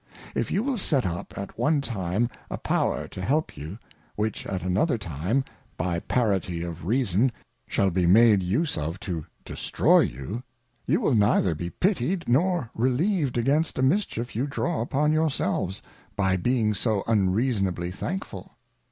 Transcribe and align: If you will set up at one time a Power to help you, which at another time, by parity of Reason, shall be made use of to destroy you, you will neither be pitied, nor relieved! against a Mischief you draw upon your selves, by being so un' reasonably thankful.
If 0.33 0.49
you 0.49 0.63
will 0.63 0.79
set 0.79 1.05
up 1.05 1.37
at 1.37 1.59
one 1.59 1.79
time 1.79 2.27
a 2.49 2.57
Power 2.57 3.07
to 3.09 3.21
help 3.21 3.55
you, 3.55 3.77
which 4.15 4.47
at 4.47 4.63
another 4.63 4.97
time, 4.97 5.45
by 5.77 5.99
parity 5.99 6.63
of 6.63 6.85
Reason, 6.87 7.31
shall 7.67 7.91
be 7.91 8.07
made 8.07 8.41
use 8.41 8.79
of 8.79 8.99
to 9.01 9.27
destroy 9.45 9.99
you, 9.99 10.41
you 10.87 11.01
will 11.01 11.13
neither 11.13 11.53
be 11.53 11.69
pitied, 11.69 12.27
nor 12.27 12.71
relieved! 12.73 13.37
against 13.37 13.77
a 13.77 13.83
Mischief 13.83 14.35
you 14.35 14.47
draw 14.47 14.81
upon 14.81 15.11
your 15.11 15.29
selves, 15.29 15.83
by 16.15 16.35
being 16.35 16.73
so 16.73 17.03
un' 17.05 17.29
reasonably 17.31 17.91
thankful. 17.91 18.53